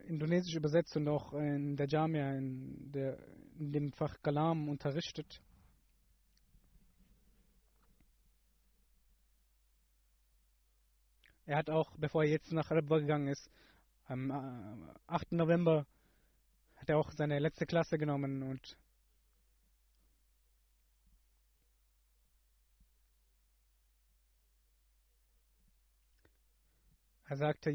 [0.07, 3.17] Indonesisch übersetzt und auch in der Jamia, in, der,
[3.57, 5.41] in dem Fach Kalam unterrichtet.
[11.47, 13.49] Er hat auch, bevor er jetzt nach Rebba gegangen ist,
[14.07, 14.31] am
[15.07, 15.31] 8.
[15.31, 15.85] Äh, November
[16.75, 18.77] hat er auch seine letzte Klasse genommen und
[27.27, 27.71] Er sagte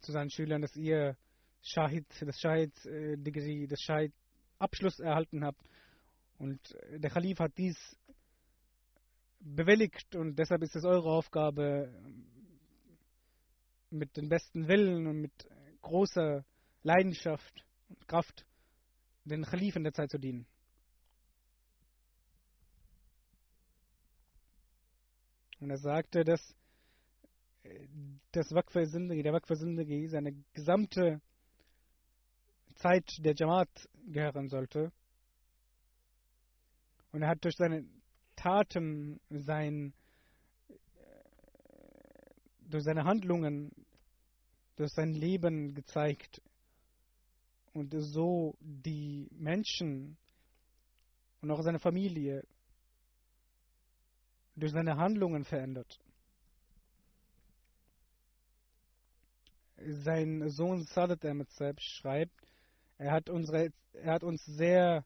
[0.00, 1.16] zu seinen Schülern, dass ihr
[1.62, 5.60] Shahid, das Shahid-Degree, das Shahid-Abschluss erhalten habt.
[6.38, 7.76] Und der Khalif hat dies
[9.40, 11.92] bewilligt und deshalb ist es eure Aufgabe,
[13.90, 15.48] mit dem besten Willen und mit
[15.82, 16.44] großer
[16.82, 18.44] Leidenschaft und Kraft
[19.24, 20.46] den Khalifen der Zeit zu dienen.
[25.60, 26.63] Und er sagte, dass äh,
[28.32, 31.20] das Waqf Sindagi, der Waqf Sindagi, seine gesamte
[32.74, 34.92] Zeit der Jamaat gehören sollte.
[37.12, 37.84] Und er hat durch seine
[38.34, 39.94] Taten, sein,
[40.68, 40.74] äh,
[42.68, 43.70] durch seine Handlungen,
[44.76, 46.42] durch sein Leben gezeigt
[47.72, 50.16] und so die Menschen
[51.40, 52.44] und auch seine Familie
[54.56, 56.00] durch seine Handlungen verändert.
[59.86, 62.34] Sein Sohn Sadat Ahmed selbst schreibt,
[62.98, 65.04] er hat, unsere, er hat uns sehr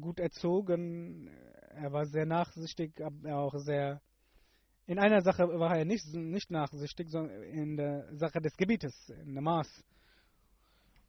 [0.00, 1.28] gut erzogen,
[1.70, 4.00] er war sehr nachsichtig, aber auch sehr.
[4.86, 8.94] In einer Sache war er nicht, nicht nachsichtig, sondern in der Sache des Gebietes,
[9.24, 9.84] in der Maß.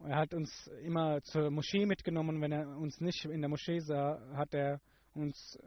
[0.04, 2.42] Er hat uns immer zur Moschee mitgenommen.
[2.42, 4.82] Wenn er uns nicht in der Moschee sah, hat er
[5.14, 5.60] uns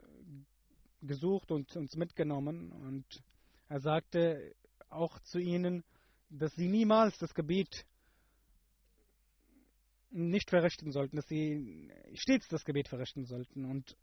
[1.01, 2.71] gesucht und uns mitgenommen.
[2.71, 3.05] Und
[3.69, 4.53] er sagte
[4.89, 5.83] auch zu ihnen,
[6.37, 7.85] dass sie niemals das Gebet
[10.11, 13.97] nicht verrichten sollten, dass sie stets das Gebet verrichten sollten und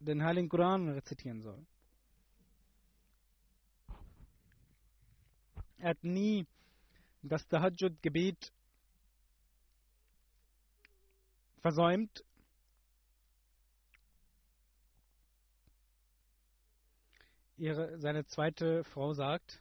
[0.00, 1.66] den Heiligen Koran rezitieren sollen.
[5.78, 6.46] Er hat nie
[7.22, 8.52] das Tahajjud-Gebet
[11.60, 12.24] versäumt.
[17.56, 19.60] Ihre, seine zweite Frau sagt,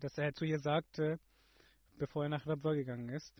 [0.00, 1.18] dass er zu ihr sagte,
[1.98, 3.34] bevor er nach Rabwa gegangen ist,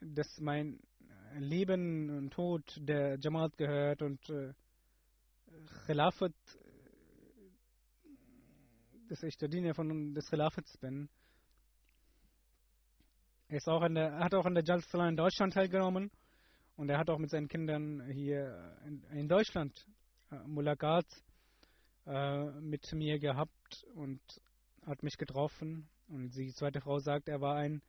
[0.00, 0.78] dass mein
[1.34, 4.52] Leben und Tod der Jamaat gehört und äh,
[5.86, 6.34] Khilafat,
[9.08, 11.08] dass ich der Diener von des Khilafats bin.
[13.48, 16.10] Er ist auch an der, hat auch an der Jalsalah in Deutschland teilgenommen
[16.76, 19.86] und er hat auch mit seinen Kindern hier in, in Deutschland
[20.30, 21.06] äh, Mulakat
[22.06, 24.20] äh, mit mir gehabt und
[24.86, 25.88] hat mich getroffen.
[26.08, 27.82] Und die zweite Frau sagt, er war ein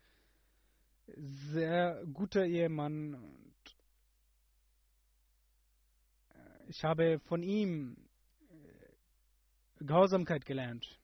[1.06, 3.76] sehr guter Ehemann und
[6.30, 7.96] äh, ich habe von ihm
[8.50, 11.00] äh, Gehorsamkeit gelernt.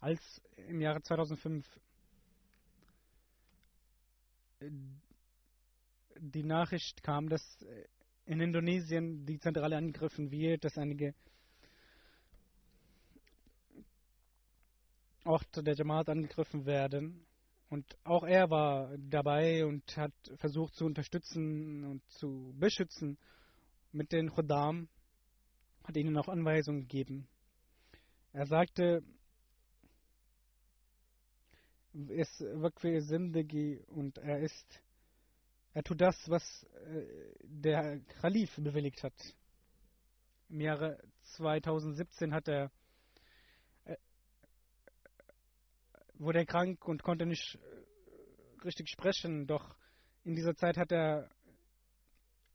[0.00, 1.66] Als im Jahre 2005
[6.18, 7.42] die Nachricht kam, dass
[8.26, 11.14] in Indonesien die Zentrale angegriffen wird, dass einige
[15.24, 17.26] Orte der Jamaat angegriffen werden.
[17.70, 23.18] Und auch er war dabei und hat versucht zu unterstützen und zu beschützen
[23.92, 24.88] mit den Khuddam,
[25.82, 27.26] hat ihnen auch Anweisungen gegeben.
[28.32, 29.02] Er sagte,
[32.08, 34.82] es Waqf Sindagi und er ist,
[35.74, 37.04] er tut das, was äh,
[37.42, 39.14] der Khalif bewilligt hat.
[40.48, 40.98] Im Jahre
[41.36, 42.70] 2017 hat er
[46.18, 49.76] wurde er krank und konnte nicht äh, richtig sprechen, doch
[50.24, 51.28] in dieser Zeit hat er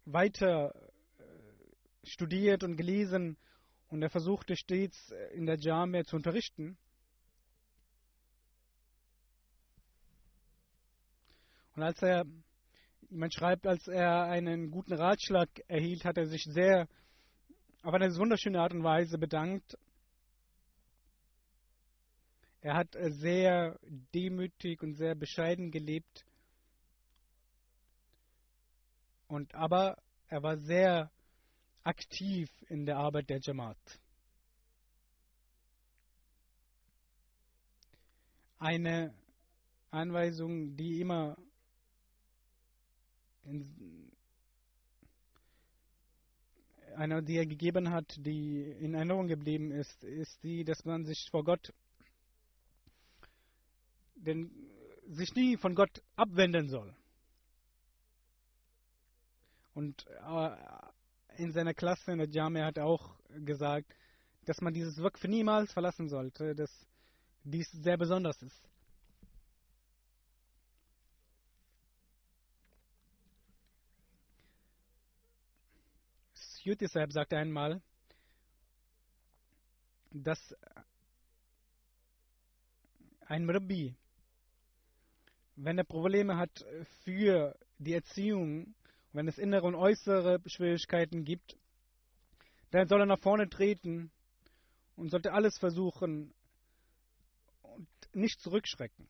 [0.06, 0.74] weiter
[1.20, 3.38] äh, studiert und gelesen
[3.90, 6.78] und er versuchte stets äh, in der Jamia zu unterrichten.
[11.76, 12.26] Und als er,
[13.10, 16.88] jemand schreibt, als er einen guten Ratschlag erhielt, hat er sich sehr
[17.84, 19.78] auf eine wunderschöne Art und Weise bedankt
[22.62, 23.80] er hat sehr
[24.14, 26.26] demütig und sehr bescheiden gelebt.
[29.28, 29.98] Und aber
[30.28, 31.10] er war sehr
[31.84, 33.78] aktiv in der Arbeit der Jamaat.
[38.58, 39.14] Eine
[39.90, 41.38] Anweisung, die immer
[43.46, 44.12] in,
[46.96, 51.30] eine, die er gegeben hat, die in Erinnerung geblieben ist, ist die, dass man sich
[51.32, 51.74] vor Gott
[54.16, 54.52] den,
[55.08, 56.94] sich nie von Gott abwenden soll.
[59.74, 60.50] Und äh,
[61.38, 63.16] in seiner Klasse in der Jamia hat er auch
[63.46, 63.94] gesagt,
[64.46, 66.72] dass man dieses Waqf niemals verlassen sollte, dass
[67.44, 68.70] dies sehr besonders ist.
[76.64, 77.82] Syuti Sahib sagte einmal,
[80.12, 80.54] dass
[83.28, 83.96] ein Rabbi,
[85.56, 86.66] wenn er Probleme hat
[87.06, 88.76] für die Erziehung,
[89.14, 91.58] wenn es innere und äußere Schwierigkeiten gibt,
[92.72, 94.12] dann soll er nach vorne treten
[94.98, 96.34] und sollte alles versuchen
[97.62, 99.08] und nicht zurückschrecken.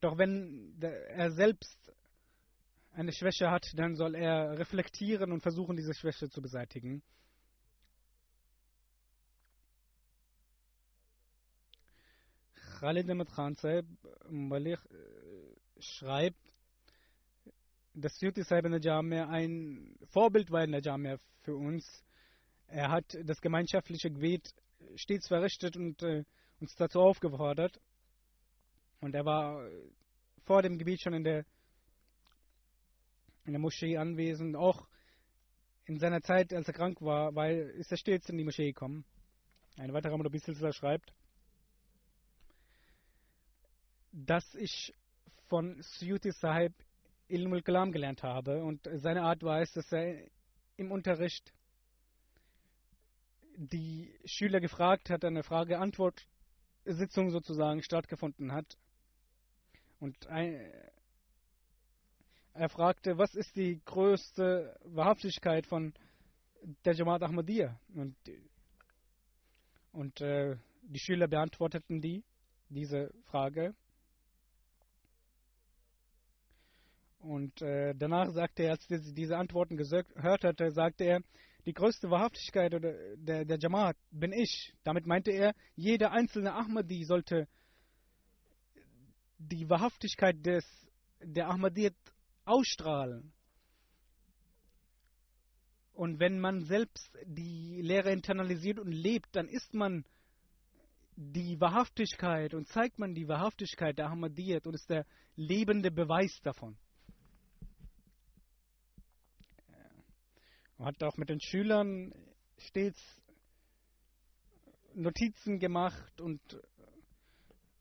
[0.00, 1.78] Doch wenn er selbst
[2.94, 7.02] eine Schwäche hat, dann soll er reflektieren und versuchen, diese Schwäche zu beseitigen.
[12.78, 13.56] Khalid Ahmed Khan
[14.28, 14.78] Malik
[15.78, 16.40] schreibt,
[17.94, 22.04] dass Yuti Saib in ein Vorbild war in der Jamia für uns.
[22.66, 24.52] Er hat das gemeinschaftliche Gebet
[24.96, 26.24] stets verrichtet und äh,
[26.60, 27.80] uns dazu aufgefordert.
[29.00, 29.68] Und er war
[30.44, 31.44] vor dem Gebet schon in der,
[33.44, 34.56] in der Moschee anwesend.
[34.56, 34.86] Auch
[35.86, 39.04] in seiner Zeit, als er krank war, weil ist er stets in die Moschee gekommen.
[39.76, 41.12] Ein weiterer Murabisilsa schreibt,
[44.12, 44.94] dass ich
[45.48, 46.72] von Suyuti Sahib
[47.28, 50.26] Ilmul Kalam gelernt habe und seine Art war es, dass er
[50.76, 51.52] im Unterricht
[53.56, 58.76] die Schüler gefragt hat, eine Frage-Antwort-Sitzung sozusagen stattgefunden hat.
[60.00, 60.60] Und ein,
[62.54, 65.92] er fragte, was ist die größte Wahrhaftigkeit von
[66.84, 67.78] der Jamaat Ahmadiyya?
[67.94, 68.16] Und,
[69.92, 72.22] und äh, die Schüler beantworteten die,
[72.68, 73.74] diese Frage.
[77.18, 81.20] Und äh, danach sagte er, als er diese Antworten gehört hatte, sagte er,
[81.66, 84.74] die größte Wahrhaftigkeit oder der, der Jamaat bin ich.
[84.84, 87.48] Damit meinte er, jeder einzelne Ahmadi sollte
[89.38, 90.64] die Wahrhaftigkeit des,
[91.20, 91.94] der Ahmadiyyat
[92.44, 93.32] ausstrahlen.
[95.94, 100.04] Und wenn man selbst die Lehre internalisiert und lebt, dann ist man
[101.16, 106.76] die Wahrhaftigkeit und zeigt man die Wahrhaftigkeit der Ahmadiyyat und ist der lebende Beweis davon.
[110.78, 112.12] Man hat auch mit den Schülern
[112.58, 113.00] stets
[114.94, 116.40] Notizen gemacht und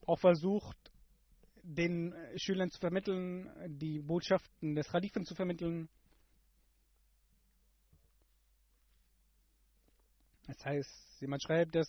[0.05, 0.82] auch versucht,
[1.64, 3.49] den Schülern zu vermitteln,
[3.80, 5.89] die Botschaften des Khalifen zu vermitteln.
[10.45, 11.88] Das heißt, jemand schreibt, dass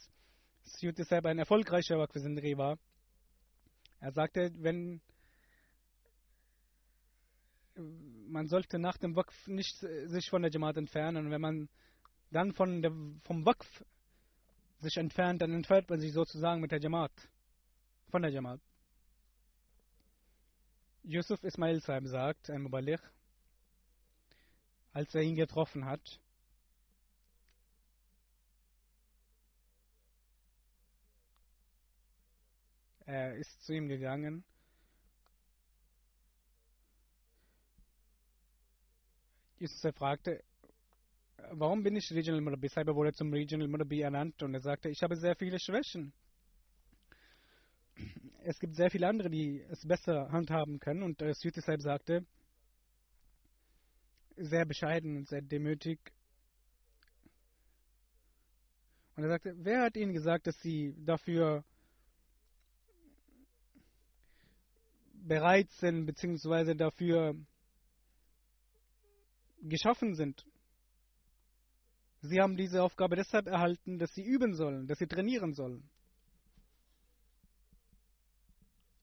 [0.63, 2.79] Suyuti selber ein erfolgreicher Waqf war.
[4.01, 5.01] Er sagte, wenn
[8.29, 11.27] man sollte nach dem Waqf nicht sich von der Jamaat entfernen.
[11.27, 11.69] Und wenn man
[12.31, 12.93] dann von der,
[13.25, 13.85] vom Waqf
[14.81, 17.13] sich entfernt, dann entfernt man sich sozusagen mit der Jamaat.
[18.11, 18.61] Von der Jamaat.
[21.05, 23.01] Yusuf Ismail Saib sagt, ein Mubaligh,
[24.93, 26.19] als er ihn getroffen hat,
[33.07, 34.45] er ist zu ihm gegangen
[39.59, 40.43] Jesus fragte,
[41.53, 42.69] warum bin ich Regional Murabi?
[42.69, 46.13] Saiba wurde zum Regional Murabi ernannt und er sagte, ich habe sehr viele Schwächen.
[48.47, 51.03] Es gibt sehr viele andere, die es besser handhaben können.
[51.03, 52.27] Und äh, Saib sagte,
[54.37, 55.99] sehr bescheiden und sehr demütig.
[59.17, 61.65] Und er sagte, wer hat Ihnen gesagt, dass Sie dafür
[65.13, 67.35] bereit sind, beziehungsweise dafür
[69.63, 70.45] geschaffen sind.
[72.21, 75.89] Sie haben diese Aufgabe deshalb erhalten, dass sie üben sollen, dass sie trainieren sollen.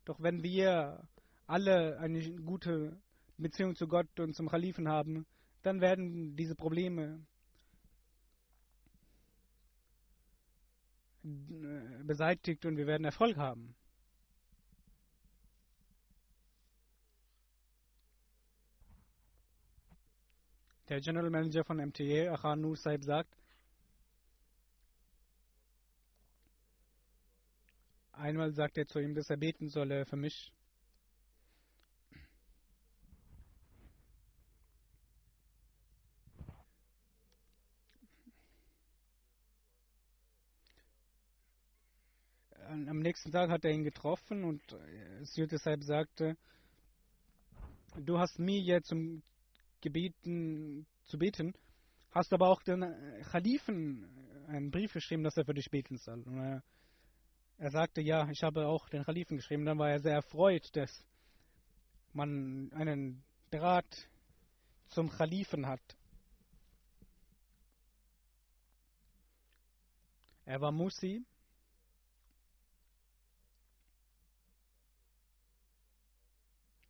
[0.05, 1.07] Doch wenn wir
[1.47, 2.99] alle eine gute
[3.37, 5.25] Beziehung zu Gott und zum Kalifen haben,
[5.63, 7.25] dann werden diese Probleme
[12.03, 13.75] beseitigt und wir werden Erfolg haben.
[20.89, 23.40] Der General Manager von MTA, Akhan Nur Saib, sagt,
[28.21, 30.53] einmal sagt er zu ihm, dass er beten solle für mich.
[42.69, 44.61] Am nächsten Tag hat er ihn getroffen und
[45.23, 46.37] Sir Saib sagte,
[47.97, 49.23] du hast mir jetzt zum
[49.81, 51.53] gebeten zu beten,
[52.11, 52.85] hast aber auch den
[53.29, 54.07] Khalifen
[54.47, 56.21] einen Brief geschrieben, dass er für dich beten soll.
[56.21, 56.63] Und er,
[57.61, 59.65] er sagte, ja, ich habe auch den Kalifen geschrieben.
[59.65, 61.05] Dann war er sehr erfreut, dass
[62.11, 64.09] man einen Draht
[64.87, 65.95] zum Kalifen hat.
[70.45, 71.23] Er war Musi.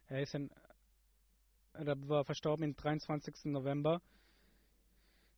[0.07, 0.49] Er ist in,
[1.73, 3.51] er war verstorben am 23.
[3.51, 4.01] November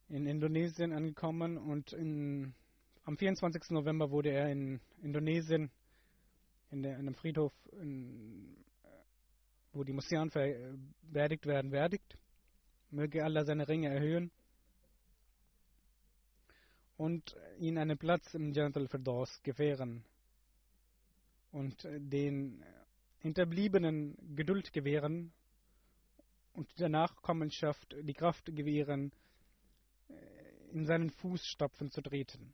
[0.10, 2.54] in Indonesien angekommen und in
[3.06, 3.72] am 24.
[3.72, 5.72] November wurde er in Indonesien
[6.72, 8.56] in, der, in einem Friedhof, in,
[9.74, 12.18] wo die Muslime ver- beerdigt werden, beerdigt.
[12.92, 14.32] Möge Allah seine Ringe erhöhen
[16.98, 20.06] und ihn einen Platz im Jannat al-Firdaus gewähren
[21.52, 22.64] und äh, den
[23.20, 25.34] Hinterbliebenen Geduld gewähren
[26.54, 29.12] und der Nachkommenschaft die Kraft gewähren,
[30.10, 30.14] äh,
[30.72, 32.54] in seinen Fußstapfen zu treten.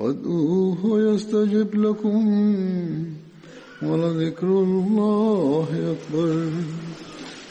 [0.00, 2.22] وادعوه يستجب لكم
[3.82, 6.30] ولذكر الله أكبر.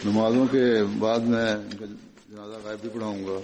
[0.06, 1.56] نمازوں کے بعد میں
[2.30, 3.40] جنازہ غائب بھی پڑھاؤں گا.